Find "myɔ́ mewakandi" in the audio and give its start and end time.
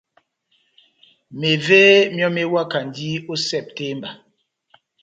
2.15-3.07